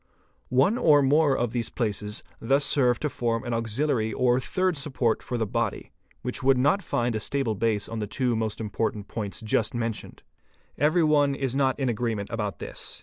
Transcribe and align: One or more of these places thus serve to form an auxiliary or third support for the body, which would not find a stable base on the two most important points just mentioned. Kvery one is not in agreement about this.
One 0.49 0.79
or 0.79 1.03
more 1.03 1.37
of 1.37 1.51
these 1.51 1.69
places 1.69 2.23
thus 2.41 2.65
serve 2.65 2.99
to 3.01 3.07
form 3.07 3.43
an 3.43 3.53
auxiliary 3.53 4.11
or 4.11 4.39
third 4.39 4.75
support 4.75 5.21
for 5.21 5.37
the 5.37 5.45
body, 5.45 5.91
which 6.23 6.41
would 6.41 6.57
not 6.57 6.81
find 6.81 7.15
a 7.15 7.19
stable 7.19 7.53
base 7.53 7.87
on 7.87 7.99
the 7.99 8.07
two 8.07 8.35
most 8.35 8.59
important 8.59 9.07
points 9.07 9.41
just 9.43 9.75
mentioned. 9.75 10.23
Kvery 10.79 11.07
one 11.07 11.35
is 11.35 11.55
not 11.55 11.79
in 11.79 11.87
agreement 11.87 12.31
about 12.31 12.57
this. 12.57 12.99